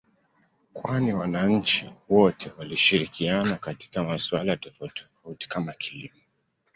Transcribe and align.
kwani 0.73 1.13
wananchi 1.13 1.89
wote 2.09 2.51
walishirikiana 2.57 3.55
katika 3.55 4.03
masuala 4.03 4.57
tofauti 4.57 5.03
tofauti 5.03 5.49
kama 5.49 5.73
kilimo 5.73 6.19